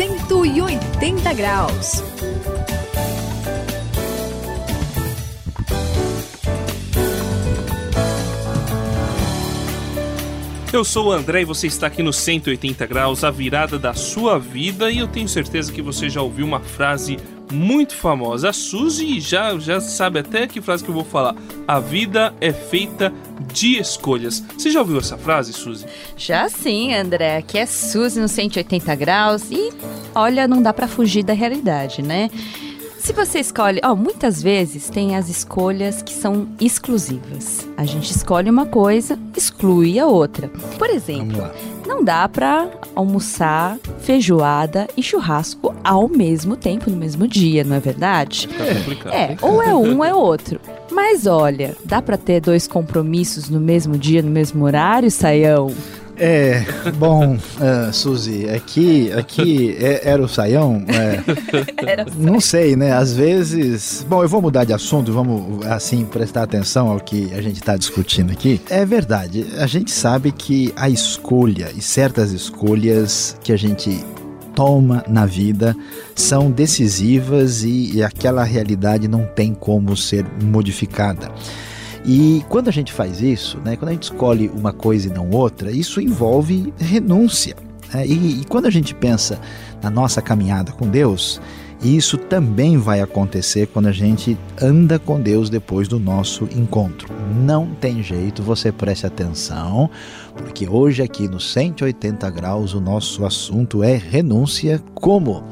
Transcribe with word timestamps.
180 0.00 1.34
graus. 1.34 2.02
Eu 10.72 10.82
sou 10.84 11.08
o 11.08 11.12
André 11.12 11.42
e 11.42 11.44
você 11.44 11.66
está 11.66 11.88
aqui 11.88 12.02
no 12.02 12.14
180 12.14 12.86
graus, 12.86 13.22
a 13.22 13.30
virada 13.30 13.78
da 13.78 13.92
sua 13.92 14.38
vida, 14.38 14.90
e 14.90 15.00
eu 15.00 15.06
tenho 15.06 15.28
certeza 15.28 15.70
que 15.70 15.82
você 15.82 16.08
já 16.08 16.22
ouviu 16.22 16.46
uma 16.46 16.60
frase 16.60 17.18
muito 17.52 17.94
famosa. 17.94 18.48
A 18.48 18.52
Suzy 18.54 19.20
já, 19.20 19.58
já 19.58 19.82
sabe 19.82 20.20
até 20.20 20.46
que 20.46 20.62
frase 20.62 20.82
que 20.82 20.88
eu 20.88 20.94
vou 20.94 21.04
falar. 21.04 21.34
A 21.68 21.78
vida 21.78 22.34
é 22.40 22.54
feita 22.54 23.12
de 23.52 23.78
escolhas. 23.78 24.42
Você 24.56 24.70
já 24.70 24.80
ouviu 24.80 24.98
essa 24.98 25.16
frase, 25.16 25.52
Suzy? 25.52 25.86
Já 26.16 26.48
sim, 26.48 26.94
André. 26.94 27.38
Aqui 27.38 27.58
é 27.58 27.66
Suzy 27.66 28.20
no 28.20 28.28
180 28.28 28.94
graus 28.94 29.50
e 29.50 29.72
olha, 30.14 30.48
não 30.48 30.62
dá 30.62 30.72
para 30.72 30.88
fugir 30.88 31.22
da 31.22 31.32
realidade, 31.32 32.02
né? 32.02 32.30
Se 32.98 33.14
você 33.14 33.40
escolhe, 33.40 33.80
ó, 33.82 33.96
muitas 33.96 34.42
vezes 34.42 34.90
tem 34.90 35.16
as 35.16 35.30
escolhas 35.30 36.02
que 36.02 36.12
são 36.12 36.46
exclusivas. 36.60 37.66
A 37.76 37.86
gente 37.86 38.10
escolhe 38.10 38.50
uma 38.50 38.66
coisa, 38.66 39.18
exclui 39.34 39.98
a 39.98 40.06
outra. 40.06 40.48
Por 40.78 40.90
exemplo, 40.90 41.42
não 41.90 42.04
dá 42.04 42.28
para 42.28 42.70
almoçar 42.94 43.76
feijoada 43.98 44.86
e 44.96 45.02
churrasco 45.02 45.74
ao 45.82 46.08
mesmo 46.08 46.56
tempo, 46.56 46.88
no 46.88 46.96
mesmo 46.96 47.26
dia, 47.26 47.64
não 47.64 47.74
é 47.74 47.80
verdade? 47.80 48.46
Tá 48.46 48.64
complicado. 48.64 49.12
É, 49.12 49.36
ou 49.42 49.60
é 49.60 49.74
um 49.74 49.98
ou 49.98 50.04
é 50.04 50.14
outro. 50.14 50.60
Mas 50.92 51.26
olha, 51.26 51.76
dá 51.84 52.00
para 52.00 52.16
ter 52.16 52.40
dois 52.40 52.68
compromissos 52.68 53.50
no 53.50 53.58
mesmo 53.58 53.98
dia, 53.98 54.22
no 54.22 54.30
mesmo 54.30 54.64
horário, 54.64 55.10
Saião? 55.10 55.74
É, 56.22 56.62
bom, 56.98 57.36
uh, 57.36 57.92
Suzy, 57.94 58.46
aqui, 58.50 59.10
aqui 59.10 59.74
é, 59.80 60.06
era 60.06 60.22
o 60.22 60.28
saião? 60.28 60.84
É, 60.86 61.22
Era 61.90 62.06
não 62.14 62.38
sei, 62.38 62.76
né? 62.76 62.92
Às 62.92 63.14
vezes. 63.14 64.04
Bom, 64.06 64.22
eu 64.22 64.28
vou 64.28 64.42
mudar 64.42 64.64
de 64.64 64.74
assunto, 64.74 65.10
vamos 65.14 65.64
assim 65.66 66.04
prestar 66.04 66.42
atenção 66.42 66.90
ao 66.90 67.00
que 67.00 67.32
a 67.32 67.40
gente 67.40 67.56
está 67.56 67.74
discutindo 67.74 68.32
aqui. 68.32 68.60
É 68.68 68.84
verdade, 68.84 69.46
a 69.58 69.66
gente 69.66 69.90
sabe 69.90 70.30
que 70.30 70.74
a 70.76 70.90
escolha 70.90 71.72
e 71.74 71.80
certas 71.80 72.32
escolhas 72.32 73.34
que 73.42 73.50
a 73.50 73.56
gente 73.56 74.04
toma 74.54 75.02
na 75.08 75.24
vida 75.24 75.74
são 76.14 76.50
decisivas 76.50 77.62
e, 77.62 77.94
e 77.94 78.02
aquela 78.02 78.44
realidade 78.44 79.08
não 79.08 79.24
tem 79.24 79.54
como 79.54 79.96
ser 79.96 80.26
modificada. 80.42 81.30
E 82.04 82.42
quando 82.48 82.68
a 82.68 82.72
gente 82.72 82.92
faz 82.92 83.20
isso, 83.20 83.58
né, 83.58 83.76
quando 83.76 83.90
a 83.90 83.92
gente 83.92 84.04
escolhe 84.04 84.48
uma 84.48 84.72
coisa 84.72 85.08
e 85.08 85.12
não 85.12 85.30
outra, 85.30 85.70
isso 85.70 86.00
envolve 86.00 86.72
renúncia. 86.78 87.54
né? 87.92 88.06
E, 88.06 88.40
e 88.40 88.44
quando 88.44 88.66
a 88.66 88.70
gente 88.70 88.94
pensa 88.94 89.38
na 89.82 89.90
nossa 89.90 90.22
caminhada 90.22 90.72
com 90.72 90.88
Deus, 90.88 91.40
isso 91.82 92.18
também 92.18 92.76
vai 92.76 93.00
acontecer 93.00 93.66
quando 93.66 93.86
a 93.86 93.92
gente 93.92 94.36
anda 94.60 94.98
com 94.98 95.18
Deus 95.18 95.48
depois 95.48 95.88
do 95.88 95.98
nosso 95.98 96.44
encontro. 96.54 97.08
Não 97.42 97.66
tem 97.66 98.02
jeito, 98.02 98.42
você 98.42 98.70
preste 98.70 99.06
atenção, 99.06 99.88
porque 100.36 100.68
hoje 100.68 101.02
aqui 101.02 101.26
no 101.26 101.40
180 101.40 102.28
graus 102.30 102.74
o 102.74 102.80
nosso 102.80 103.24
assunto 103.24 103.82
é 103.82 103.96
renúncia. 103.96 104.82
Como 104.94 105.42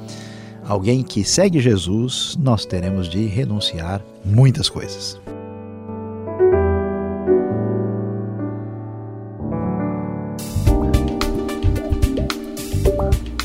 alguém 0.67 1.03
que 1.03 1.25
segue 1.25 1.61
Jesus, 1.61 2.37
nós 2.39 2.67
teremos 2.67 3.09
de 3.09 3.25
renunciar 3.27 4.03
muitas 4.23 4.69
coisas. 4.69 5.19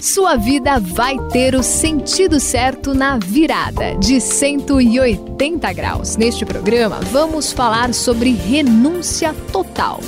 Sua 0.03 0.35
vida 0.35 0.81
vai 0.81 1.17
ter 1.29 1.55
o 1.55 1.63
sentido 1.63 2.37
certo 2.37 2.93
na 2.93 3.17
virada 3.17 3.95
de 3.95 4.19
180 4.19 5.71
graus. 5.71 6.17
Neste 6.17 6.45
programa, 6.45 6.99
vamos 6.99 7.53
falar 7.53 7.93
sobre 7.93 8.31
renúncia 8.33 9.33
total. 9.49 10.01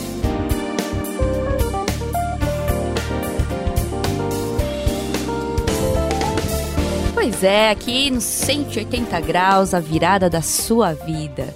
Pois 7.14 7.42
é, 7.42 7.70
aqui 7.70 8.12
no 8.12 8.20
180 8.20 9.18
graus, 9.22 9.74
a 9.74 9.80
virada 9.80 10.30
da 10.30 10.42
sua 10.42 10.92
vida. 10.92 11.56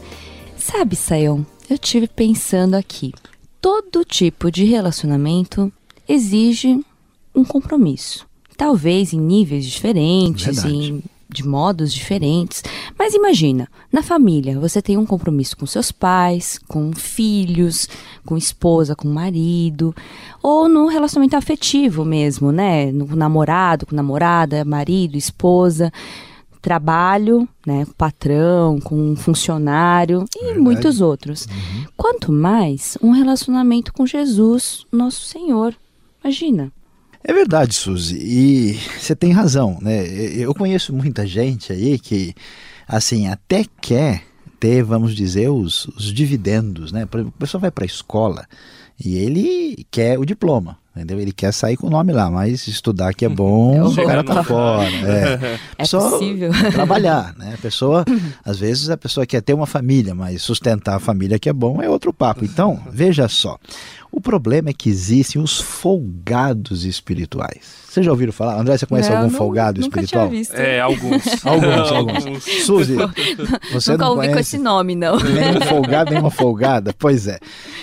Sabe, 0.56 0.96
Sayão, 0.96 1.46
eu 1.70 1.78
tive 1.78 2.08
pensando 2.08 2.76
aqui. 2.76 3.12
Todo 3.60 4.06
tipo 4.06 4.50
de 4.50 4.64
relacionamento 4.64 5.70
exige 6.08 6.80
um 7.36 7.44
compromisso. 7.44 8.29
Talvez 8.60 9.14
em 9.14 9.22
níveis 9.22 9.66
diferentes, 9.66 10.62
Verdade. 10.62 10.76
em, 10.76 11.04
de 11.30 11.48
modos 11.48 11.94
diferentes. 11.94 12.62
Mas 12.98 13.14
imagina, 13.14 13.70
na 13.90 14.04
família, 14.04 14.60
você 14.60 14.82
tem 14.82 14.98
um 14.98 15.06
compromisso 15.06 15.56
com 15.56 15.66
seus 15.66 15.94
pais, 15.94 16.60
com 16.68 16.92
filhos, 16.92 17.88
com 18.26 18.36
esposa, 18.36 18.98
com 18.98 19.08
marido, 19.08 19.96
ou 20.44 20.68
no 20.68 20.88
relacionamento 20.88 21.38
afetivo 21.38 22.04
mesmo, 22.04 22.52
né? 22.52 22.92
No 22.92 23.06
namorado, 23.16 23.86
com 23.86 23.96
namorada, 23.96 24.66
marido, 24.66 25.16
esposa, 25.16 25.90
trabalho, 26.62 27.48
né? 27.66 27.86
Com 27.86 27.94
patrão, 27.94 28.78
com 28.82 29.16
funcionário 29.16 30.26
e 30.36 30.40
Verdade. 30.40 30.60
muitos 30.60 31.00
outros. 31.00 31.48
Quanto 31.96 32.30
mais 32.30 32.98
um 33.02 33.12
relacionamento 33.12 33.94
com 33.94 34.06
Jesus, 34.06 34.86
nosso 34.92 35.22
Senhor. 35.26 35.74
Imagina. 36.22 36.74
É 37.30 37.34
verdade, 37.34 37.76
Suzy, 37.76 38.18
e 38.20 38.80
você 39.00 39.16
tem 39.16 39.32
razão, 39.32 39.78
né? 39.84 40.04
Eu 40.36 40.52
conheço 40.56 40.92
muita 40.92 41.28
gente 41.28 41.72
aí 41.72 42.00
que, 42.00 42.34
assim, 42.88 43.28
até 43.28 43.64
quer 43.80 44.24
ter, 44.60 44.82
vamos 44.82 45.16
dizer, 45.16 45.48
os, 45.50 45.86
os 45.90 46.12
dividendos, 46.12 46.92
né? 46.92 47.06
Por 47.06 47.20
exemplo, 47.20 47.34
a 47.38 47.40
pessoa 47.40 47.62
vai 47.62 47.70
para 47.70 47.84
a 47.84 47.86
escola 47.86 48.48
e 49.00 49.16
ele 49.16 49.86
quer 49.92 50.18
o 50.18 50.26
diploma, 50.26 50.76
entendeu? 50.96 51.20
Ele 51.20 51.32
quer 51.32 51.54
sair 51.54 51.78
com 51.78 51.86
o 51.86 51.90
nome 51.92 52.12
lá, 52.12 52.32
mas 52.32 52.68
estudar 52.68 53.14
que 53.14 53.26
é 53.26 53.30
bom, 53.30 53.76
É 53.76 53.84
o 53.84 54.08
cara 54.08 54.24
tá 54.24 54.44
fora. 54.44 54.90
É, 54.90 55.60
É 55.78 55.86
Só 55.86 56.10
possível. 56.10 56.50
trabalhar, 56.74 57.36
né? 57.38 57.54
A 57.54 57.62
pessoa, 57.62 58.04
às 58.44 58.58
vezes 58.58 58.90
a 58.90 58.98
pessoa 58.98 59.24
quer 59.28 59.42
ter 59.44 59.54
uma 59.54 59.68
família, 59.68 60.16
mas 60.16 60.42
sustentar 60.42 60.96
a 60.96 61.00
família 61.00 61.38
que 61.38 61.48
é 61.48 61.54
bom 61.54 61.80
é 61.80 61.88
outro 61.88 62.12
papo. 62.12 62.44
Então, 62.44 62.82
veja 62.92 63.28
só. 63.28 63.60
O 64.12 64.20
problema 64.20 64.70
é 64.70 64.74
que 64.74 64.90
existem 64.90 65.42
os 65.42 65.60
folgados 65.62 66.84
espirituais. 66.84 67.80
Vocês 67.90 68.06
já 68.06 68.12
ouviram 68.12 68.32
falar? 68.34 68.60
André, 68.60 68.78
você 68.78 68.86
conhece 68.86 69.10
Não, 69.10 69.18
algum 69.18 69.32
nu- 69.32 69.38
folgado 69.38 69.82
nunca 69.82 70.00
espiritual? 70.02 70.28
Tinha 70.28 70.40
visto. 70.40 70.54
É, 70.56 70.80
alguns. 70.80 71.24
Alguns, 71.46 71.92
alguns. 71.92 72.44
Suzy, 72.66 72.96
você 73.72 73.92
Nunca 73.94 74.04
não 74.06 74.12
ouvi 74.12 74.28
com 74.28 74.32
conhece 74.34 74.40
esse 74.40 74.58
nome, 74.58 74.96
não. 74.96 75.18
nem 75.18 75.58
um 75.58 75.62
folgado, 75.62 76.12
nem 76.12 76.20
uma 76.20 76.30
folgada? 76.30 76.94
Pois 76.98 77.28
é. 77.28 77.40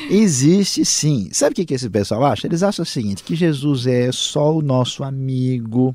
Existe 0.08 0.84
sim. 0.84 1.28
Sabe 1.32 1.52
o 1.52 1.56
que, 1.56 1.64
que 1.64 1.74
esse 1.74 1.88
pessoal 1.90 2.24
acha? 2.24 2.46
Eles 2.46 2.62
acham 2.62 2.82
o 2.82 2.86
seguinte: 2.86 3.22
que 3.24 3.34
Jesus 3.34 3.86
é 3.86 4.10
só 4.12 4.54
o 4.56 4.62
nosso 4.62 5.02
amigo, 5.02 5.94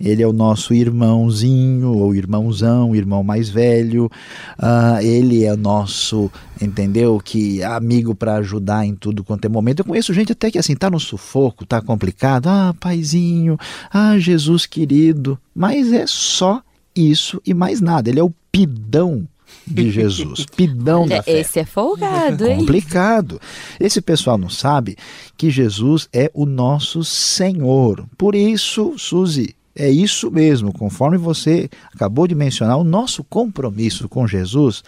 ele 0.00 0.22
é 0.22 0.26
o 0.26 0.32
nosso 0.32 0.72
irmãozinho, 0.72 1.92
ou 1.96 2.14
irmãozão, 2.14 2.94
irmão 2.96 3.22
mais 3.22 3.50
velho, 3.50 4.10
ah, 4.58 4.98
ele 5.02 5.44
é 5.44 5.52
o 5.52 5.56
nosso, 5.58 6.30
entendeu? 6.60 7.20
Que 7.22 7.60
é 7.60 7.66
amigo 7.66 8.14
para 8.14 8.36
ajudar 8.36 8.86
em 8.86 8.94
tudo 8.94 9.22
quanto 9.24 9.44
é 9.44 9.48
momento. 9.48 9.61
Eu 9.80 9.84
conheço 9.84 10.12
gente 10.12 10.32
até 10.32 10.50
que 10.50 10.58
assim, 10.58 10.74
tá 10.74 10.90
no 10.90 11.00
sufoco, 11.00 11.64
tá 11.64 11.80
complicado. 11.80 12.48
Ah, 12.48 12.74
paizinho, 12.78 13.58
ah, 13.92 14.18
Jesus 14.18 14.66
querido. 14.66 15.38
Mas 15.54 15.92
é 15.92 16.06
só 16.06 16.62
isso 16.94 17.40
e 17.46 17.54
mais 17.54 17.80
nada. 17.80 18.10
Ele 18.10 18.20
é 18.20 18.24
o 18.24 18.32
pidão 18.50 19.26
de 19.66 19.90
Jesus, 19.90 20.46
pidão 20.56 21.06
da 21.06 21.22
fé. 21.22 21.40
Esse 21.40 21.60
é 21.60 21.64
folgado, 21.64 22.46
hein? 22.46 22.58
Complicado. 22.58 23.40
Esse 23.78 24.00
pessoal 24.00 24.36
não 24.36 24.48
sabe 24.48 24.96
que 25.36 25.50
Jesus 25.50 26.08
é 26.12 26.30
o 26.34 26.46
nosso 26.46 27.04
Senhor. 27.04 28.06
Por 28.16 28.34
isso, 28.34 28.94
Suzy, 28.98 29.54
é 29.74 29.90
isso 29.90 30.30
mesmo. 30.30 30.72
Conforme 30.72 31.16
você 31.16 31.68
acabou 31.94 32.26
de 32.26 32.34
mencionar, 32.34 32.76
o 32.76 32.84
nosso 32.84 33.24
compromisso 33.24 34.08
com 34.08 34.26
Jesus 34.26 34.82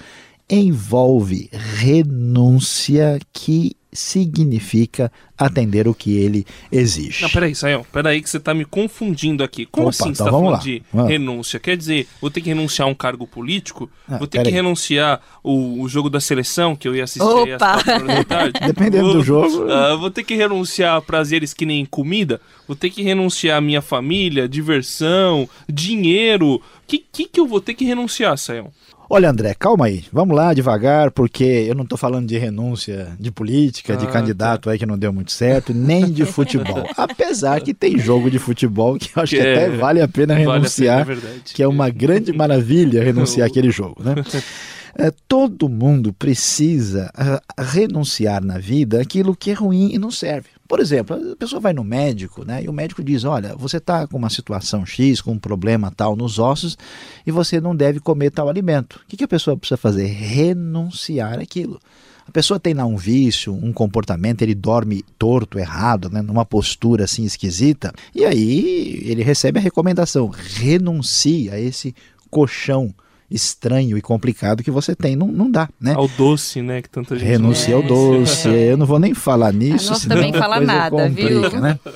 envolve 0.49 1.49
renúncia 1.53 3.19
que 3.33 3.77
significa 3.93 5.11
atender 5.39 5.87
o 5.87 5.95
que 5.95 6.17
ele 6.17 6.45
exige. 6.71 7.23
Não, 7.23 7.31
peraí, 7.31 7.55
Sayão, 7.55 7.87
peraí 7.93 8.21
que 8.21 8.29
você 8.29 8.41
tá 8.41 8.53
me 8.53 8.65
confundindo 8.65 9.45
aqui. 9.45 9.65
Como 9.67 9.87
Opa, 9.87 9.91
assim 9.91 10.05
você 10.07 10.11
então 10.23 10.27
tá 10.27 10.31
vamos 10.33 10.47
falando 10.47 10.59
lá. 10.59 10.65
de 10.65 10.83
Vamos. 10.93 11.11
renúncia? 11.11 11.61
Quer 11.61 11.77
dizer, 11.77 12.09
vou 12.21 12.29
ter 12.29 12.41
que 12.41 12.49
renunciar 12.49 12.89
a 12.89 12.91
um 12.91 12.95
cargo 12.95 13.25
político? 13.25 13.89
Ah, 14.09 14.19
vou 14.19 14.27
ter 14.27 14.43
que 14.43 14.51
renunciar 14.51 15.21
o, 15.45 15.81
o 15.81 15.89
jogo 15.89 16.11
da 16.11 16.19
seleção 16.21 16.75
que 16.75 16.89
eu 16.89 16.97
ia 16.97 17.05
assistir 17.05 17.23
aí 17.23 17.53
às 17.53 17.63
Opa! 17.63 17.75
quatro 17.75 17.93
horas 17.95 18.07
da 18.17 18.25
tarde? 18.27 18.61
Dependendo 18.67 19.05
Vou- 19.05 19.15
do 19.15 19.23
jogo. 19.23 19.71
ah, 19.71 19.95
vou 19.95 20.11
ter 20.11 20.25
que 20.25 20.35
renunciar 20.35 20.97
a 20.97 21.01
prazeres 21.01 21.55
que 21.55 21.65
nem 21.65 21.85
comida? 21.87 22.41
Vou 22.67 22.75
ter 22.77 22.91
que 22.91 23.01
renunciar 23.03 23.59
a 23.59 23.61
minha 23.61 23.81
família, 23.81 24.49
diversão, 24.49 25.49
dinheiro? 25.73 26.55
O 26.57 26.63
que, 26.87 26.99
que, 26.99 27.27
que 27.27 27.39
eu 27.39 27.47
vou 27.47 27.61
ter 27.61 27.75
que 27.75 27.85
renunciar, 27.85 28.37
Sayão? 28.37 28.73
Olha, 29.15 29.31
André, 29.31 29.55
calma 29.55 29.87
aí. 29.87 30.03
Vamos 30.13 30.35
lá 30.35 30.53
devagar, 30.53 31.13
porque 31.13 31.45
eu 31.45 31.75
não 31.77 31.85
estou 31.85 31.97
falando 31.97 32.27
de 32.27 32.37
renúncia 32.37 33.13
de 33.21 33.31
política, 33.31 33.97
de 33.97 34.07
Ah, 34.07 34.11
candidato 34.11 34.69
aí 34.69 34.77
que 34.77 34.85
não 34.85 34.99
deu 34.99 35.13
muito 35.13 35.31
certo, 35.31 35.73
nem 35.73 36.11
de 36.11 36.25
futebol. 36.25 36.85
Apesar 36.99 37.61
que 37.61 37.73
tem 37.73 37.97
jogo 37.97 38.29
de 38.29 38.41
futebol 38.41 38.99
que 38.99 39.11
eu 39.17 39.23
acho 39.23 39.37
que, 39.37 39.41
Que 39.41 39.47
é- 39.47 39.67
até 39.67 39.77
vale 39.77 40.01
a 40.03 40.09
pena 40.09 40.35
Vale 40.35 40.49
a 40.49 40.55
renunciar, 40.55 41.07
pena, 41.07 41.21
é 41.21 41.39
que 41.55 41.63
é 41.63 41.69
uma 41.69 41.89
grande 41.91 42.33
maravilha 42.33 43.05
renunciar 43.05 43.47
aquele 43.47 43.71
jogo, 43.71 44.03
né? 44.03 44.17
É, 44.97 45.13
todo 45.27 45.69
mundo 45.69 46.13
precisa 46.13 47.11
ah, 47.17 47.43
renunciar 47.59 48.41
na 48.45 48.59
vida 48.59 49.01
aquilo 49.01 49.35
que 49.35 49.51
é 49.51 49.53
ruim 49.53 49.91
e 49.93 49.99
não 49.99 50.09
serve. 50.09 50.51
Por 50.75 50.81
exemplo, 50.81 51.15
a 51.31 51.37
pessoa 51.37 51.61
vai 51.61 51.73
no 51.73 51.85
médico, 51.85 52.45
né? 52.45 52.65
E 52.65 52.69
o 52.69 52.73
médico 52.73 53.01
diz: 53.01 53.23
olha, 53.23 53.55
você 53.55 53.77
está 53.77 54.09
com 54.09 54.17
uma 54.17 54.29
situação 54.29 54.85
X, 54.85 55.21
com 55.21 55.31
um 55.31 55.39
problema 55.39 55.89
tal 55.97 56.17
nos 56.17 56.41
ossos, 56.41 56.77
e 57.25 57.31
você 57.31 57.61
não 57.61 57.77
deve 57.77 58.01
comer 58.01 58.33
tal 58.33 58.49
alimento. 58.49 58.95
O 58.97 59.07
que, 59.07 59.17
que 59.17 59.23
a 59.23 59.29
pessoa 59.29 59.57
precisa 59.57 59.77
fazer? 59.77 60.07
Renunciar 60.07 61.39
aquilo. 61.39 61.81
A 62.27 62.33
pessoa 62.33 62.59
tem 62.59 62.75
lá 62.75 62.85
um 62.85 62.97
vício, 62.97 63.55
um 63.55 63.73
comportamento, 63.73 64.43
ele 64.43 64.53
dorme 64.53 65.05
torto, 65.17 65.61
errado, 65.61 66.11
né, 66.11 66.21
numa 66.21 66.45
postura 66.45 67.05
assim 67.05 67.23
esquisita, 67.23 67.93
e 68.13 68.25
aí 68.25 69.01
ele 69.05 69.23
recebe 69.23 69.61
a 69.61 69.63
recomendação: 69.63 70.27
renuncie 70.27 71.51
a 71.51 71.61
esse 71.61 71.95
colchão 72.29 72.93
estranho 73.31 73.97
e 73.97 74.03
complicado 74.03 74.63
que 74.63 74.71
você 74.71 74.95
tem. 74.95 75.17
Não, 75.17 75.27
não 75.27 75.51
dá, 75.51 75.69
né? 75.81 75.95
Ao 75.95 76.07
doce, 76.09 76.61
né? 76.63 76.83
Que 76.83 76.89
tanta 76.91 77.17
gente 77.19 77.27
Renuncia 77.29 77.75
ao 77.75 77.83
É. 77.83 77.87
doce. 77.87 78.49
Eu 78.49 78.77
não 78.77 78.87
vou 78.87 78.99
nem 78.99 79.15
falar 79.15 79.53
nisso. 79.53 79.95
senão 79.97 80.17
também 80.17 80.33
fala 80.33 80.61
nada, 80.61 81.09
viu? 81.09 81.41
complica, 81.43 81.61
Né? 81.61 81.79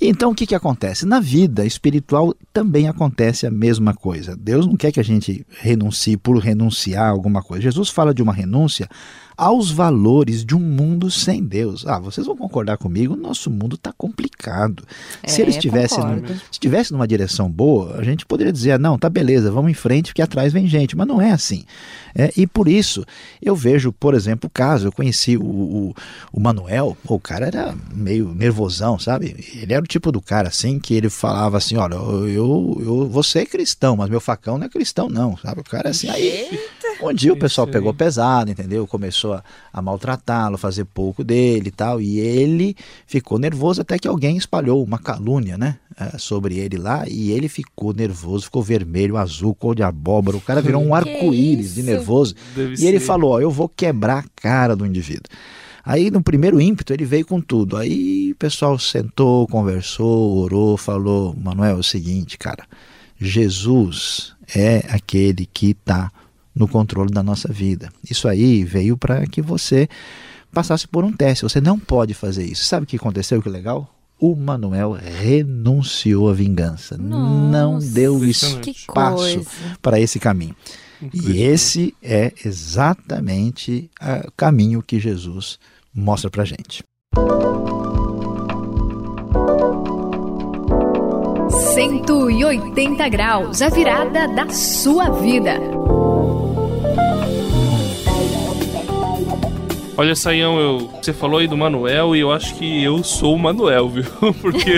Então 0.00 0.32
o 0.32 0.34
que, 0.34 0.46
que 0.46 0.54
acontece? 0.54 1.06
Na 1.06 1.20
vida 1.20 1.64
espiritual 1.64 2.34
também 2.52 2.88
acontece 2.88 3.46
a 3.46 3.50
mesma 3.50 3.94
coisa. 3.94 4.36
Deus 4.36 4.66
não 4.66 4.76
quer 4.76 4.92
que 4.92 5.00
a 5.00 5.04
gente 5.04 5.46
renuncie 5.60 6.16
por 6.16 6.36
renunciar 6.38 7.04
a 7.04 7.08
alguma 7.10 7.42
coisa. 7.42 7.62
Jesus 7.62 7.88
fala 7.88 8.12
de 8.12 8.22
uma 8.22 8.32
renúncia 8.32 8.88
aos 9.36 9.70
valores 9.70 10.44
de 10.44 10.54
um 10.54 10.60
mundo 10.60 11.10
sem 11.10 11.42
Deus. 11.44 11.86
Ah, 11.86 11.98
vocês 11.98 12.26
vão 12.26 12.36
concordar 12.36 12.76
comigo, 12.78 13.16
nosso 13.16 13.50
mundo 13.50 13.76
está 13.76 13.92
complicado. 13.92 14.84
se 15.26 15.40
É, 15.40 15.44
ele 15.44 15.50
estivesse 15.50 15.98
num- 15.98 16.26
se 16.28 16.40
estivesse 16.52 16.92
numa 16.92 17.06
direção 17.06 17.50
boa, 17.50 17.96
a 17.98 18.04
gente 18.04 18.24
poderia 18.26 18.52
dizer, 18.52 18.78
não, 18.78 18.98
tá 18.98 19.08
beleza, 19.08 19.50
vamos 19.50 19.70
em 19.70 19.74
frente, 19.74 20.06
porque 20.08 20.22
atrás 20.22 20.52
vem 20.52 20.66
gente. 20.66 20.96
Mas 20.96 21.06
não 21.06 21.20
é 21.20 21.30
assim. 21.32 21.64
É, 22.16 22.30
e 22.36 22.46
por 22.46 22.68
isso, 22.68 23.04
eu 23.42 23.56
vejo, 23.56 23.92
por 23.92 24.14
exemplo, 24.14 24.46
o 24.46 24.50
caso, 24.50 24.86
eu 24.86 24.92
conheci 24.92 25.36
o, 25.36 25.42
o, 25.44 25.94
o 26.32 26.38
Manuel, 26.40 26.96
pô, 27.04 27.14
o 27.16 27.20
cara 27.20 27.46
era 27.46 27.74
meio 27.92 28.32
nervosão, 28.32 28.98
sabe? 29.00 29.34
Ele 29.54 29.72
era 29.74 29.82
o 29.82 29.86
tipo 29.86 30.12
do 30.12 30.20
cara 30.20 30.48
assim 30.48 30.78
que 30.78 30.94
ele 30.94 31.10
falava 31.10 31.56
assim, 31.58 31.76
olha, 31.76 31.94
eu, 31.96 32.28
eu, 32.28 32.82
eu 32.84 33.08
vou 33.08 33.22
ser 33.24 33.46
cristão, 33.46 33.96
mas 33.96 34.08
meu 34.08 34.20
facão 34.20 34.58
não 34.58 34.66
é 34.66 34.68
cristão 34.68 35.08
não, 35.08 35.36
sabe? 35.36 35.60
O 35.60 35.64
cara 35.64 35.88
é 35.88 35.90
assim, 35.90 36.08
aí 36.08 36.56
um 37.08 37.14
dia 37.14 37.32
o 37.32 37.36
pessoal 37.38 37.66
pegou 37.66 37.92
pesado, 37.94 38.50
entendeu? 38.50 38.86
Começou 38.86 39.34
a, 39.34 39.44
a 39.72 39.82
maltratá-lo, 39.82 40.58
fazer 40.58 40.84
pouco 40.84 41.22
dele 41.24 41.68
e 41.68 41.70
tal. 41.70 42.00
E 42.00 42.18
ele 42.20 42.76
ficou 43.06 43.38
nervoso 43.38 43.80
até 43.80 43.98
que 43.98 44.08
alguém 44.08 44.36
espalhou 44.36 44.82
uma 44.82 44.98
calúnia, 44.98 45.56
né? 45.58 45.76
eh, 45.98 46.18
sobre 46.18 46.58
ele 46.58 46.76
lá. 46.76 47.04
E 47.08 47.30
ele 47.30 47.48
ficou 47.48 47.92
nervoso, 47.92 48.44
ficou 48.44 48.62
vermelho, 48.62 49.16
azul, 49.16 49.54
cor 49.54 49.74
de 49.74 49.82
abóbora. 49.82 50.36
O 50.36 50.40
cara 50.40 50.60
virou 50.60 50.82
um 50.82 50.94
arco-íris 50.94 51.74
de 51.74 51.82
nervoso. 51.82 52.34
Deve 52.54 52.82
E 52.82 52.86
ele 52.86 53.00
ser. 53.00 53.06
falou: 53.06 53.32
Ó, 53.32 53.40
eu 53.40 53.50
vou 53.50 53.68
quebrar 53.68 54.18
a 54.24 54.28
cara 54.40 54.74
do 54.76 54.86
indivíduo. 54.86 55.24
Aí, 55.86 56.10
no 56.10 56.22
primeiro 56.22 56.60
ímpeto, 56.60 56.94
ele 56.94 57.04
veio 57.04 57.26
com 57.26 57.40
tudo. 57.40 57.76
Aí 57.76 58.32
o 58.32 58.36
pessoal 58.36 58.78
sentou, 58.78 59.46
conversou, 59.46 60.38
orou, 60.38 60.76
falou: 60.76 61.34
Manuel, 61.38 61.76
é 61.76 61.78
o 61.78 61.82
seguinte, 61.82 62.38
cara, 62.38 62.64
Jesus 63.18 64.32
é 64.54 64.84
aquele 64.88 65.46
que 65.52 65.70
está 65.70 66.10
no 66.54 66.68
controle 66.68 67.10
da 67.10 67.22
nossa 67.22 67.52
vida. 67.52 67.90
Isso 68.08 68.28
aí 68.28 68.64
veio 68.64 68.96
para 68.96 69.26
que 69.26 69.42
você 69.42 69.88
passasse 70.52 70.86
por 70.86 71.04
um 71.04 71.12
teste. 71.12 71.42
Você 71.42 71.60
não 71.60 71.78
pode 71.78 72.14
fazer 72.14 72.44
isso. 72.44 72.64
Sabe 72.64 72.84
o 72.84 72.86
que 72.86 72.96
aconteceu? 72.96 73.42
Que 73.42 73.48
legal? 73.48 73.90
O 74.18 74.36
Manuel 74.36 74.92
renunciou 74.92 76.30
à 76.30 76.32
vingança. 76.32 76.96
não 76.96 77.74
Nossa, 77.74 77.86
deu 77.88 78.16
impressionante. 78.16 78.62
Que 78.62 78.70
espaço 78.70 79.42
para 79.82 79.98
esse 79.98 80.20
caminho. 80.20 80.54
E 81.12 81.42
esse 81.42 81.94
é 82.00 82.32
exatamente 82.44 83.90
ah, 84.00 84.24
o 84.26 84.32
caminho 84.32 84.82
que 84.82 85.00
Jesus 85.00 85.58
mostra 85.92 86.30
para 86.30 86.44
gente. 86.44 86.82
180 91.74 93.08
graus, 93.08 93.60
a 93.60 93.68
virada 93.68 94.28
da 94.28 94.48
sua 94.48 95.10
vida. 95.10 95.73
Olha, 99.96 100.16
Saião, 100.16 100.58
eu, 100.58 100.78
você 101.00 101.12
falou 101.12 101.38
aí 101.38 101.46
do 101.46 101.56
Manuel 101.56 102.16
e 102.16 102.20
eu 102.20 102.32
acho 102.32 102.56
que 102.56 102.82
eu 102.82 103.04
sou 103.04 103.36
o 103.36 103.38
Manuel, 103.38 103.88
viu? 103.90 104.04
Porque 104.40 104.70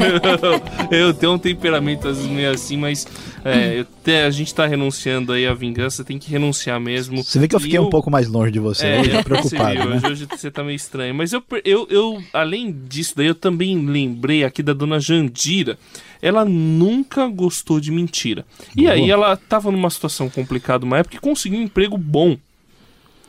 eu, 0.90 0.98
eu 0.98 1.14
tenho 1.14 1.32
um 1.32 1.38
temperamento 1.38 2.06
às 2.06 2.18
vezes 2.18 2.30
meio 2.30 2.50
assim, 2.50 2.76
mas 2.76 3.06
é, 3.42 3.80
eu 3.80 3.86
a 4.26 4.30
gente 4.30 4.54
tá 4.54 4.66
renunciando 4.66 5.32
aí 5.32 5.46
à 5.46 5.54
vingança, 5.54 6.04
tem 6.04 6.18
que 6.18 6.30
renunciar 6.30 6.78
mesmo. 6.78 7.24
Você 7.24 7.38
vê 7.38 7.48
que 7.48 7.56
eu 7.56 7.60
fiquei 7.60 7.78
um 7.78 7.88
pouco 7.88 8.10
mais 8.10 8.28
longe 8.28 8.52
de 8.52 8.60
você, 8.60 8.86
É, 8.86 9.00
eu 9.00 9.24
preocupado, 9.24 9.74
percebi, 9.74 9.88
né? 9.88 9.96
hoje, 9.96 10.06
hoje 10.06 10.28
você 10.30 10.50
tá 10.50 10.62
meio 10.62 10.76
estranho. 10.76 11.14
Mas 11.14 11.32
eu, 11.32 11.42
eu, 11.64 11.86
eu, 11.90 12.22
além 12.32 12.70
disso 12.86 13.14
daí, 13.16 13.26
eu 13.26 13.34
também 13.34 13.84
lembrei 13.86 14.44
aqui 14.44 14.62
da 14.62 14.72
dona 14.72 15.00
Jandira. 15.00 15.78
Ela 16.20 16.44
nunca 16.44 17.26
gostou 17.26 17.80
de 17.80 17.90
mentira. 17.90 18.44
E 18.76 18.82
Boa. 18.82 18.92
aí 18.92 19.10
ela 19.10 19.36
tava 19.36 19.70
numa 19.70 19.90
situação 19.90 20.28
complicada 20.28 20.84
uma 20.84 20.98
época 20.98 21.16
e 21.16 21.20
conseguiu 21.20 21.58
um 21.58 21.62
emprego 21.62 21.96
bom. 21.96 22.36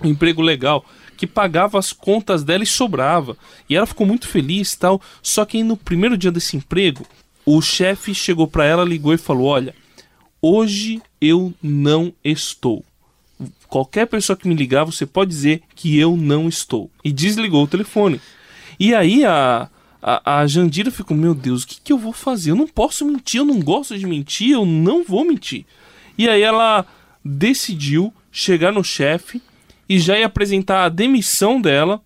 Um 0.04 0.10
emprego 0.10 0.42
legal. 0.42 0.86
Que 1.18 1.28
pagava 1.28 1.80
as 1.80 1.92
contas 1.92 2.44
dela 2.44 2.64
e 2.64 2.68
sobrava. 2.68 3.36
E 3.68 3.76
ela 3.76 3.86
ficou 3.86 4.08
muito 4.08 4.28
feliz 4.28 4.76
tal. 4.76 5.02
Só 5.22 5.44
que 5.44 5.64
no 5.64 5.76
primeiro 5.76 6.18
dia 6.18 6.32
desse 6.32 6.56
emprego, 6.56 7.06
o 7.46 7.62
chefe 7.62 8.14
chegou 8.14 8.48
pra 8.48 8.66
ela, 8.66 8.86
ligou 8.86 9.14
e 9.14 9.18
falou: 9.18 9.48
Olha, 9.48 9.74
hoje 10.42 11.02
eu 11.20 11.54
não 11.62 12.14
estou. 12.24 12.86
Qualquer 13.68 14.08
pessoa 14.08 14.38
que 14.38 14.48
me 14.48 14.56
ligar, 14.56 14.84
você 14.84 15.06
pode 15.06 15.30
dizer 15.30 15.62
que 15.76 15.98
eu 15.98 16.16
não 16.16 16.48
estou. 16.48 16.90
E 17.04 17.12
desligou 17.12 17.64
o 17.64 17.68
telefone. 17.68 18.22
E 18.80 18.94
aí 18.94 19.26
a, 19.26 19.70
a, 20.02 20.40
a 20.40 20.48
Jandira 20.48 20.92
ficou: 20.92 21.18
Meu 21.18 21.34
Deus, 21.34 21.64
o 21.64 21.68
que, 21.68 21.82
que 21.82 21.92
eu 21.92 21.98
vou 21.98 22.14
fazer? 22.14 22.52
Eu 22.52 22.56
não 22.56 22.68
posso 22.68 23.06
mentir, 23.06 23.40
eu 23.40 23.46
não 23.46 23.60
gosto 23.60 23.98
de 23.98 24.06
mentir, 24.06 24.52
eu 24.52 24.66
não 24.66 25.04
vou 25.04 25.26
mentir. 25.26 25.66
E 26.18 26.28
aí 26.28 26.42
ela 26.42 26.86
decidiu 27.24 28.14
chegar 28.32 28.72
no 28.72 28.84
chefe 28.84 29.42
e 29.90 30.00
já 30.00 30.18
ia 30.18 30.26
apresentar 30.26 30.84
a 30.86 30.90
demissão 30.90 31.62
dela 31.62 32.02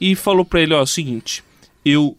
e 0.00 0.14
falou 0.14 0.44
pra 0.44 0.60
ele: 0.60 0.74
Ó, 0.74 0.78
é 0.78 0.82
o 0.82 0.86
seguinte, 0.86 1.42
eu 1.84 2.16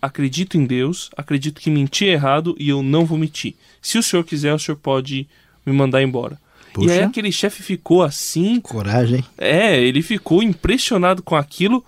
acredito 0.00 0.56
em 0.56 0.64
Deus, 0.64 1.10
acredito 1.16 1.60
que 1.60 1.70
menti 1.70 2.04
errado 2.06 2.54
e 2.58 2.68
eu 2.68 2.82
não 2.82 3.04
vou 3.04 3.18
mentir. 3.18 3.54
Se 3.82 3.98
o 3.98 4.02
senhor 4.02 4.24
quiser, 4.24 4.54
o 4.54 4.58
senhor 4.58 4.76
pode 4.76 5.28
me 5.64 5.72
mandar 5.72 6.02
embora. 6.02 6.38
E 6.78 6.82
aí 6.82 6.98
Puxa. 6.98 7.04
aquele 7.06 7.32
chefe 7.32 7.62
ficou 7.62 8.02
assim, 8.02 8.60
Coragem. 8.60 9.24
é, 9.36 9.78
ele 9.82 10.02
ficou 10.02 10.42
impressionado 10.42 11.22
com 11.22 11.34
aquilo, 11.34 11.84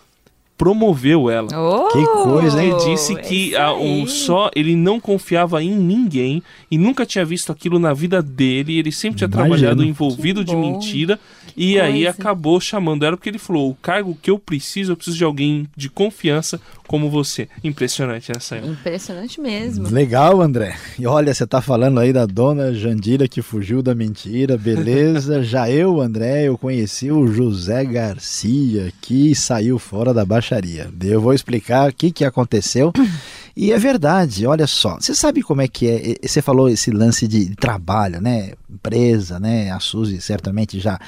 promoveu 0.57 1.29
ela. 1.29 1.49
Oh, 1.59 1.89
Que 1.89 2.05
coisa, 2.05 2.63
hein? 2.63 2.71
Ele 2.71 2.85
disse 2.95 3.17
que 3.17 3.55
a- 3.57 3.73
o 3.73 3.79
aí. 4.03 4.07
só 4.09 4.51
ele 4.55 4.77
não 4.77 5.01
confiava 5.01 5.63
em 5.63 5.75
ninguém 5.75 6.43
e 6.71 6.79
nunca 6.79 7.05
tinha 7.05 7.25
visto 7.25 7.51
aquilo 7.51 7.79
na 7.79 7.93
vida 7.93 8.23
dele. 8.23 8.79
Ele 8.79 8.93
sempre 8.93 9.19
tinha 9.19 9.27
Imagino. 9.29 9.49
trabalhado 9.49 9.85
envolvido 9.85 10.41
Que 10.45 10.51
de 10.51 10.53
bom. 10.57 10.61
mentira 10.73 11.19
e 11.57 11.81
aí 11.81 12.05
coisa. 12.05 12.11
acabou 12.11 12.61
chamando 12.61 13.05
ela 13.05 13.17
porque 13.17 13.29
ele 13.29 13.39
falou: 13.39 13.71
o 13.71 13.75
cargo 13.75 14.17
que 14.23 14.31
eu 14.31 14.39
preciso, 14.39 14.93
eu 14.93 14.97
preciso 14.97 15.17
de 15.19 15.25
alguém 15.25 15.67
de 15.77 15.89
confiança 15.89 16.61
como 16.93 17.09
você. 17.09 17.49
Impressionante 17.65 18.31
essa. 18.31 18.57
aí. 18.57 18.69
Impressionante 18.69 19.41
mesmo. 19.41 19.89
Legal, 19.89 20.43
André. 20.43 20.77
E 20.99 21.07
olha, 21.07 21.33
você 21.33 21.47
tá 21.47 21.63
falando 21.63 21.99
aí 21.99 22.13
da 22.13 22.27
dona 22.27 22.75
Jandira 22.75 23.27
que 23.27 23.41
fugiu 23.41 23.81
da 23.83 23.95
mentira, 23.95 24.59
beleza? 24.59 25.41
Já 25.43 25.71
eu, 25.71 26.03
André, 26.03 26.43
eu 26.49 26.59
conheci 26.59 27.11
o 27.11 27.27
José 27.27 27.83
Garcia 27.87 28.93
que 29.01 29.35
saiu 29.35 29.79
fora 29.79 30.13
da 30.13 30.23
baixaria. 30.23 30.91
Eu 31.03 31.23
vou 31.23 31.33
explicar 31.33 31.89
o 31.89 31.95
que, 31.95 32.13
que 32.13 32.27
aconteceu. 32.27 32.93
E 33.57 33.73
é 33.73 33.79
verdade, 33.79 34.47
olha 34.47 34.67
só. 34.67 34.97
Você 35.01 35.15
sabe 35.15 35.43
como 35.43 35.63
é 35.63 35.69
que 35.69 35.89
é? 35.89 36.29
Você 36.29 36.43
falou 36.43 36.69
esse 36.69 36.91
lance 36.91 37.27
de 37.27 37.57
trabalho, 37.57 38.21
né? 38.21 38.53
Empresa, 38.71 39.41
né? 39.41 39.71
A 39.71 39.81
Suzy 39.81 40.21
certamente 40.21 40.79
já 40.79 41.01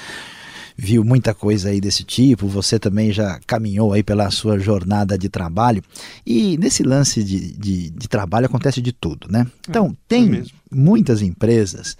viu 0.77 1.03
muita 1.03 1.33
coisa 1.33 1.69
aí 1.69 1.79
desse 1.79 2.03
tipo, 2.03 2.47
você 2.47 2.77
também 2.77 3.11
já 3.11 3.39
caminhou 3.47 3.93
aí 3.93 4.03
pela 4.03 4.29
sua 4.29 4.59
jornada 4.59 5.17
de 5.17 5.29
trabalho. 5.29 5.83
E 6.25 6.57
nesse 6.57 6.83
lance 6.83 7.23
de, 7.23 7.53
de, 7.53 7.89
de 7.89 8.07
trabalho 8.07 8.45
acontece 8.45 8.81
de 8.81 8.91
tudo, 8.91 9.27
né? 9.29 9.47
Então, 9.67 9.95
tem 10.07 10.29
mesmo. 10.29 10.51
muitas 10.71 11.21
empresas 11.21 11.95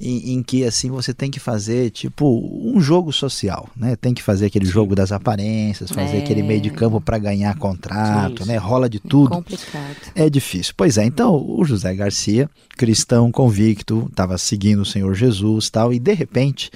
em, 0.00 0.34
em, 0.34 0.42
que 0.42 0.64
assim 0.64 0.90
você 0.90 1.14
tem 1.14 1.30
que 1.30 1.38
fazer 1.38 1.90
tipo 1.90 2.26
um 2.64 2.80
jogo 2.80 3.12
social, 3.12 3.68
né? 3.76 3.96
Tem 3.96 4.12
que 4.12 4.22
fazer 4.22 4.46
aquele 4.46 4.66
jogo 4.66 4.94
das 4.94 5.12
aparências, 5.12 5.90
fazer 5.90 6.16
é. 6.16 6.18
aquele 6.18 6.42
meio 6.42 6.60
de 6.60 6.70
campo 6.70 7.00
para 7.00 7.18
ganhar 7.18 7.56
contrato, 7.56 8.44
né? 8.44 8.56
Rola 8.56 8.88
de 8.88 8.98
tudo. 8.98 9.34
É 9.34 9.36
complicado. 9.36 9.96
É 10.14 10.30
difícil. 10.30 10.74
Pois 10.76 10.98
é, 10.98 11.04
então 11.04 11.34
o 11.34 11.64
José 11.64 11.94
Garcia, 11.94 12.50
cristão 12.76 13.30
convicto, 13.30 14.06
estava 14.10 14.36
seguindo 14.36 14.80
o 14.80 14.86
Senhor 14.86 15.14
Jesus, 15.14 15.70
tal, 15.70 15.92
e 15.92 15.98
de 15.98 16.12
repente 16.12 16.70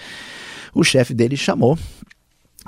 o 0.74 0.84
chefe 0.84 1.14
dele 1.14 1.36
chamou 1.36 1.78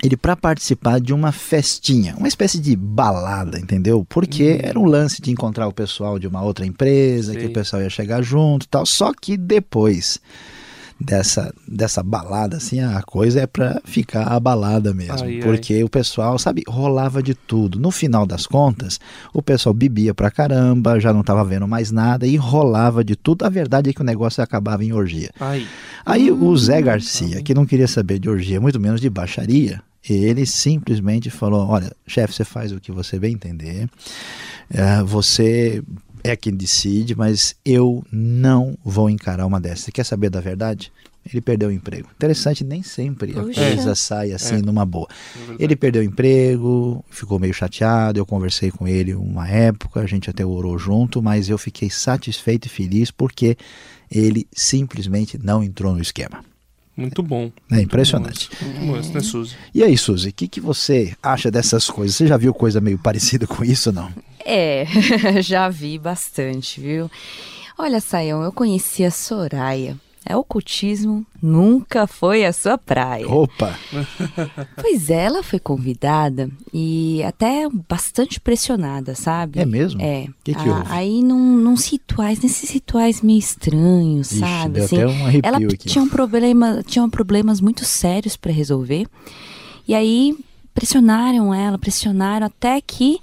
ele 0.02 0.16
para 0.16 0.35
participar 0.35 0.99
de 1.00 1.12
uma 1.12 1.30
festinha, 1.30 2.14
uma 2.16 2.28
espécie 2.28 2.59
de 2.59 2.75
balada, 2.75 3.59
entendeu? 3.59 4.04
Porque 4.09 4.52
uhum. 4.52 4.59
era 4.62 4.78
um 4.78 4.87
lance 4.87 5.21
de 5.21 5.30
encontrar 5.30 5.69
o 5.69 5.73
pessoal 5.73 6.19
de 6.19 6.26
uma 6.26 6.42
outra 6.42 6.64
empresa, 6.64 7.33
Sim. 7.33 7.38
que 7.38 7.47
o 7.47 7.52
pessoal 7.52 7.83
ia 7.83 7.90
chegar 7.90 8.23
junto, 8.23 8.66
tal. 8.66 8.87
Só 8.87 9.12
que 9.12 9.37
depois 9.37 10.19
dessa, 11.00 11.52
dessa 11.66 12.02
balada, 12.02 12.59
assim, 12.59 12.80
a 12.80 13.02
coisa 13.02 13.40
é 13.40 13.47
para 13.47 13.80
ficar 13.85 14.25
abalada 14.25 14.92
mesmo. 14.92 15.25
Ai, 15.25 15.40
porque 15.42 15.75
ai. 15.75 15.83
o 15.83 15.88
pessoal, 15.88 16.38
sabe, 16.38 16.62
rolava 16.69 17.23
de 17.23 17.35
tudo. 17.35 17.80
No 17.80 17.90
final 17.90 18.26
das 18.26 18.47
contas, 18.47 19.00
o 19.33 19.42
pessoal 19.42 19.75
bebia 19.75 20.12
pra 20.12 20.30
caramba, 20.30 21.00
já 21.00 21.12
não 21.12 21.23
estava 21.23 21.42
vendo 21.45 21.66
mais 21.66 21.90
nada 21.90 22.26
e 22.26 22.37
rolava 22.37 23.02
de 23.02 23.16
tudo. 23.16 23.45
A 23.45 23.49
verdade 23.49 23.90
é 23.90 23.92
que 23.92 24.02
o 24.02 24.04
negócio 24.04 24.42
acabava 24.42 24.85
em 24.85 24.92
orgia. 24.92 25.30
Ai. 25.40 25.66
Aí 26.04 26.30
o 26.30 26.57
Zé 26.57 26.83
Garcia, 26.83 27.42
que 27.42 27.54
não 27.54 27.64
queria 27.64 27.88
saber 27.88 28.19
de 28.19 28.28
orgia, 28.28 28.61
muito 28.61 28.78
menos 28.78 29.00
de 29.00 29.09
baixaria, 29.09 29.83
ele 30.09 30.45
simplesmente 30.45 31.30
falou: 31.30 31.66
Olha, 31.66 31.92
chefe, 32.07 32.35
você 32.35 32.45
faz 32.45 32.73
o 32.73 32.80
que 32.80 32.92
você 32.92 33.19
bem 33.19 33.35
entender, 33.35 33.88
é, 34.71 35.02
você 35.02 35.83
é 36.23 36.37
quem 36.37 36.55
decide, 36.55 37.15
mas 37.15 37.55
eu 37.65 38.05
não 38.12 38.77
vou 38.85 39.09
encarar 39.11 39.47
uma 39.47 39.61
dessas. 39.61 39.81
Você 39.81 39.93
quer 39.93 40.05
saber 40.05 40.31
da 40.31 40.41
verdade? 40.41 40.93
Ele 41.29 41.41
perdeu 41.41 41.69
o 41.69 41.73
emprego. 41.73 42.09
Interessante, 42.15 42.65
nem 42.65 42.83
sempre 42.83 43.33
Puxa. 43.33 43.61
a 43.61 43.75
coisa 43.75 43.95
sai 43.95 44.33
assim 44.33 44.57
é. 44.57 44.62
numa 44.62 44.87
boa. 44.87 45.07
É 45.59 45.65
ele 45.65 45.77
perdeu 45.77 46.03
o 46.03 46.05
emprego, 46.05 47.05
ficou 47.11 47.39
meio 47.39 47.53
chateado. 47.53 48.19
Eu 48.19 48.25
conversei 48.25 48.71
com 48.71 48.89
ele 48.89 49.15
uma 49.15 49.47
época, 49.47 50.00
a 50.00 50.07
gente 50.07 50.31
até 50.31 50.45
orou 50.45 50.79
junto, 50.79 51.23
mas 51.23 51.49
eu 51.49 51.59
fiquei 51.59 51.91
satisfeito 51.91 52.67
e 52.67 52.69
feliz 52.71 53.11
porque 53.11 53.57
ele 54.11 54.47
simplesmente 54.50 55.39
não 55.39 55.62
entrou 55.62 55.95
no 55.95 56.00
esquema. 56.00 56.43
Muito 56.97 57.23
bom. 57.23 57.50
É 57.71 57.81
impressionante. 57.81 58.50
Muito 58.61 58.87
bom 58.87 58.99
isso, 58.99 59.12
né, 59.12 59.21
Suzy? 59.21 59.57
E 59.75 59.83
aí, 59.83 59.97
Suzy, 59.97 60.31
o 60.31 60.33
que, 60.33 60.49
que 60.49 60.61
você 60.61 61.15
acha 61.23 61.50
dessas 61.50 61.89
coisas? 61.89 62.17
Você 62.17 62.27
já 62.27 62.37
viu 62.37 62.53
coisa 62.53 62.81
meio 62.81 62.99
parecida 62.99 63.47
com 63.47 63.65
isso 63.65 63.93
não? 63.93 64.12
É, 64.44 64.87
já 65.42 65.68
vi 65.68 65.99
bastante, 65.99 66.80
viu? 66.80 67.11
Olha, 67.78 68.00
Saião, 68.00 68.42
eu 68.42 68.52
conheci 68.52 69.04
a 69.04 69.11
Soraya. 69.11 69.97
É, 70.25 70.37
ocultismo 70.37 71.25
nunca 71.42 72.06
foi 72.06 72.44
a 72.44 72.52
sua 72.52 72.76
praia. 72.76 73.26
Opa! 73.26 73.75
pois 74.76 75.09
é, 75.09 75.25
ela 75.25 75.42
foi 75.42 75.59
convidada 75.59 76.50
e 76.75 77.23
até 77.23 77.66
bastante 77.88 78.38
pressionada, 78.38 79.14
sabe? 79.14 79.59
É 79.59 79.64
mesmo? 79.64 80.00
É. 80.00 80.26
O 80.28 80.35
que, 80.44 80.54
que 80.54 80.68
houve? 80.68 80.82
Aí 80.88 81.23
num, 81.23 81.56
num 81.56 81.75
rituais, 81.75 82.38
nesses 82.40 82.68
rituais 82.70 83.23
meio 83.23 83.38
estranhos, 83.38 84.30
Ixi, 84.32 84.40
sabe? 84.40 84.75
Deu 84.75 84.85
assim, 84.85 84.97
até 84.97 85.06
um 85.06 85.26
arrepio 85.26 85.49
ela 85.49 85.56
aqui. 85.56 85.76
tinha 85.88 86.04
um 86.04 86.09
problema, 86.09 86.82
tinha 86.87 87.09
problemas 87.09 87.61
muito 87.61 87.87
sérios 87.87 88.37
para 88.37 88.52
resolver. 88.52 89.06
E 89.88 89.94
aí 89.94 90.37
pressionaram 90.75 91.52
ela, 91.52 91.78
pressionaram 91.78 92.47
até 92.47 92.80
que, 92.80 93.18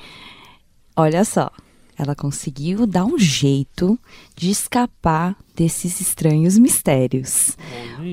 olha 0.98 1.24
só, 1.24 1.50
ela 1.98 2.16
conseguiu 2.16 2.86
dar 2.86 3.06
um 3.06 3.18
jeito 3.18 3.98
de 4.36 4.52
escapar 4.52 5.36
desses 5.56 6.00
estranhos 6.00 6.58
mistérios. 6.58 7.58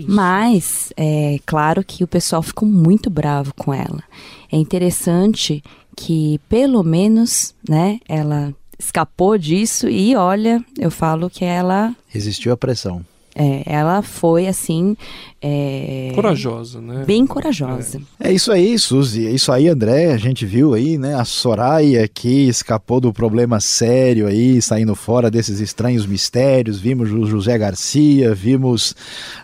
Mas, 0.09 0.93
é 0.97 1.38
claro 1.45 1.85
que 1.85 2.03
o 2.03 2.09
pessoal 2.09 2.43
ficou 2.43 2.69
muito 2.69 3.11
bravo 3.11 3.53
com 3.55 3.75
ela. 3.75 4.03
É 4.50 4.57
interessante 4.57 5.62
que, 5.97 6.41
pelo 6.49 6.83
menos, 6.83 7.55
né, 7.69 8.00
ela 8.09 8.55
escapou 8.79 9.37
disso 9.37 9.88
e, 9.88 10.17
olha, 10.17 10.64
eu 10.79 10.91
falo 10.91 11.29
que 11.29 11.45
ela... 11.45 11.95
Resistiu 12.09 12.53
à 12.53 12.57
pressão. 12.57 13.05
É, 13.35 13.62
ela 13.67 14.00
foi 14.00 14.47
assim. 14.47 14.97
É... 15.43 16.12
Corajosa, 16.14 16.81
né? 16.81 17.05
Bem 17.05 17.26
corajosa. 17.26 18.00
É. 18.21 18.29
é. 18.29 18.33
isso 18.33 18.53
aí, 18.53 18.79
Suzy. 18.79 19.26
É 19.26 19.31
isso 19.31 19.50
aí, 19.50 19.69
André. 19.69 20.12
A 20.12 20.17
gente 20.17 20.47
viu 20.47 20.73
aí, 20.73 20.97
né? 20.97 21.17
A 21.17 21.25
Soraya 21.25 22.07
que 22.07 22.49
escapou 22.49 23.00
do 23.00 23.12
problema 23.12 23.59
sério 23.61 24.26
aí, 24.29 24.62
saindo 24.62 24.95
fora 24.95 25.31
desses 25.31 25.59
estranhos 25.59 26.07
mistérios. 26.07 26.79
Vimos 26.79 27.11
o 27.11 27.26
José 27.26 27.59
Garcia, 27.59 28.33
vimos 28.35 28.95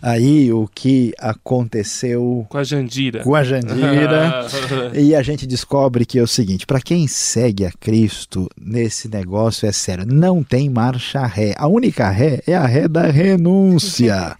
aí 0.01 0.53
o 0.53 0.69
que 0.73 1.13
aconteceu 1.19 2.47
com 2.49 2.59
a 2.59 2.65
Jandira. 2.65 3.23
Com 3.25 3.35
a 3.35 3.43
Jandira. 3.43 4.47
e 4.95 5.15
a 5.15 5.23
gente 5.23 5.47
descobre 5.47 6.07
que 6.07 6.19
é 6.19 6.23
o 6.23 6.29
seguinte: 6.29 6.65
para 6.65 6.81
quem 6.81 7.09
segue 7.09 7.67
a 7.67 7.73
Cristo 7.73 8.49
nesse 8.59 9.09
negócio 9.09 9.69
é 9.69 9.73
sério, 9.73 10.07
não 10.07 10.43
tem 10.43 10.71
marcha 10.71 11.27
ré. 11.27 11.55
A 11.59 11.67
única 11.67 12.09
ré 12.09 12.41
é 12.47 12.55
a 12.55 12.65
ré 12.65 12.87
da 12.87 13.03
renúncia 13.03 13.80
renúncia. 13.81 14.37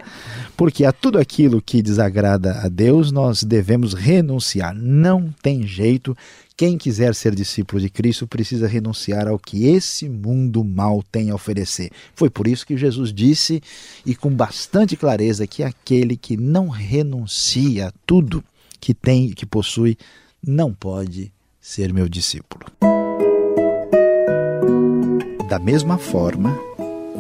Porque 0.57 0.85
a 0.85 0.93
tudo 0.93 1.19
aquilo 1.19 1.63
que 1.63 1.81
desagrada 1.83 2.61
a 2.63 2.69
Deus, 2.69 3.11
nós 3.11 3.43
devemos 3.43 3.95
renunciar. 3.95 4.75
Não 4.75 5.35
tem 5.43 5.67
jeito. 5.67 6.17
Quem 6.57 6.77
quiser 6.77 7.15
ser 7.15 7.35
discípulo 7.35 7.81
de 7.81 7.89
Cristo 7.89 8.27
precisa 8.27 8.69
renunciar 8.69 9.27
ao 9.27 9.39
que 9.39 9.67
esse 9.67 10.09
mundo 10.09 10.63
mal 10.63 11.03
tem 11.11 11.31
a 11.31 11.35
oferecer. 11.35 11.91
Foi 12.15 12.29
por 12.29 12.47
isso 12.47 12.67
que 12.67 12.77
Jesus 12.77 13.13
disse, 13.13 13.63
e 14.05 14.15
com 14.15 14.31
bastante 14.31 14.97
clareza, 14.97 15.47
que 15.47 15.63
aquele 15.63 16.17
que 16.17 16.37
não 16.37 16.69
renuncia 16.69 17.89
a 17.89 17.93
tudo 18.07 18.45
que 18.79 18.93
tem, 18.93 19.31
que 19.31 19.47
possui, 19.47 19.97
não 20.47 20.75
pode 20.75 21.33
ser 21.59 21.93
meu 21.95 22.09
discípulo. 22.09 22.67
Da 25.49 25.59
mesma 25.59 25.97
forma, 25.97 26.57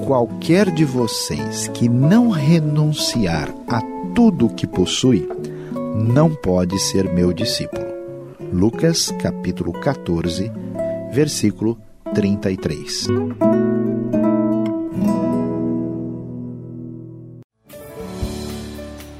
qualquer 0.04 0.70
de 0.70 0.84
vocês 0.84 1.68
que 1.68 1.88
não 1.88 2.30
renunciar 2.30 3.48
a 3.68 3.80
tudo 4.14 4.46
o 4.46 4.54
que 4.54 4.66
possui, 4.66 5.28
não 5.94 6.34
pode 6.34 6.78
ser 6.78 7.12
meu 7.12 7.32
discípulo. 7.32 7.86
Lucas 8.52 9.12
capítulo 9.20 9.72
14, 9.72 10.50
versículo 11.12 11.78
33. 12.14 13.08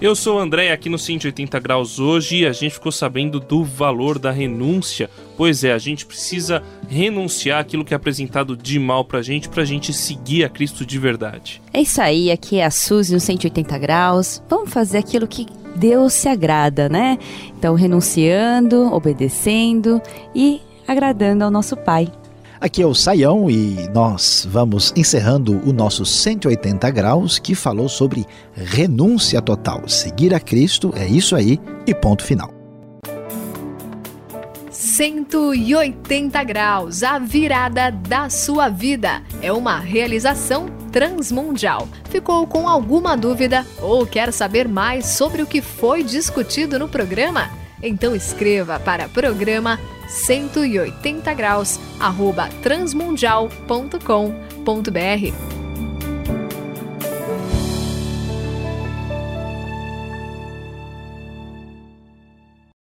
Eu 0.00 0.16
sou 0.16 0.38
o 0.38 0.40
André 0.40 0.73
aqui 0.73 0.88
no 0.88 0.99
180 0.99 1.61
graus 1.61 1.99
hoje 1.99 2.38
e 2.38 2.47
a 2.47 2.52
gente 2.52 2.73
ficou 2.73 2.90
sabendo 2.90 3.38
do 3.38 3.62
valor 3.62 4.19
da 4.19 4.30
renúncia. 4.30 5.11
Pois 5.37 5.62
é, 5.62 5.75
a 5.75 5.78
gente 5.78 6.07
precisa 6.07 6.62
renunciar 6.88 7.61
aquilo 7.61 7.85
que 7.85 7.92
é 7.92 7.97
apresentado 7.99 8.57
de 8.57 8.78
mal 8.78 9.04
pra 9.04 9.21
gente, 9.21 9.50
pra 9.50 9.62
gente 9.62 9.92
seguir 9.92 10.42
a 10.42 10.49
Cristo 10.49 10.87
de 10.87 10.99
verdade. 10.99 11.61
É 11.71 11.83
isso 11.83 12.00
aí, 12.00 12.30
aqui 12.30 12.57
é 12.57 12.64
a 12.64 12.71
Suzy 12.71 13.12
no 13.12 13.21
180 13.21 13.76
graus. 13.76 14.42
Vamos 14.49 14.73
fazer 14.73 14.97
aquilo 14.97 15.28
que 15.28 15.47
Deus 15.76 16.14
se 16.14 16.28
agrada, 16.30 16.88
né? 16.88 17.19
Então, 17.59 17.75
renunciando, 17.75 18.90
obedecendo 18.95 20.00
e 20.35 20.62
agradando 20.88 21.45
ao 21.45 21.50
nosso 21.50 21.76
Pai. 21.76 22.11
Aqui 22.61 22.83
é 22.83 22.87
o 22.87 22.95
Saião 22.95 23.50
e 23.50 23.88
nós 23.88 24.47
vamos 24.47 24.93
encerrando 24.95 25.67
o 25.67 25.73
nosso 25.73 26.05
180 26.05 26.90
graus 26.90 27.38
que 27.38 27.55
falou 27.55 27.88
sobre 27.88 28.26
renúncia 28.55 29.40
total. 29.40 29.88
Seguir 29.88 30.35
a 30.35 30.38
Cristo 30.38 30.93
é 30.95 31.07
isso 31.07 31.35
aí 31.35 31.59
e 31.87 31.95
ponto 31.95 32.23
final. 32.23 32.52
180 34.71 36.45
graus, 36.45 37.02
a 37.02 37.19
virada 37.19 37.90
da 37.90 38.29
sua 38.29 38.69
vida. 38.69 39.23
É 39.40 39.50
uma 39.50 39.79
realização 39.79 40.67
transmundial. 40.93 41.88
Ficou 42.11 42.47
com 42.47 42.69
alguma 42.69 43.17
dúvida 43.17 43.64
ou 43.81 44.07
quer 44.07 44.35
saber 44.35 44.69
mais 44.69 45.07
sobre 45.07 45.40
o 45.40 45.47
que 45.47 45.62
foi 45.62 46.02
discutido 46.02 46.79
no 46.79 46.90
programa? 46.90 47.60
Então 47.82 48.14
escreva 48.14 48.78
para 48.78 49.08
programa 49.08 49.80
180 50.08 51.34
graus 51.34 51.80
arroba 51.99 52.49
transmundial.com.br 52.62 55.60